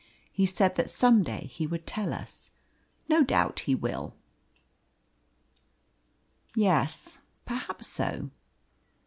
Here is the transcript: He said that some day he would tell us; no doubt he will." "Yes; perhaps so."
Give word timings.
He 0.31 0.47
said 0.47 0.77
that 0.77 0.89
some 0.89 1.21
day 1.21 1.41
he 1.53 1.67
would 1.67 1.85
tell 1.85 2.11
us; 2.11 2.49
no 3.07 3.23
doubt 3.23 3.59
he 3.69 3.75
will." 3.75 4.15
"Yes; 6.55 7.19
perhaps 7.45 7.85
so." 7.85 8.31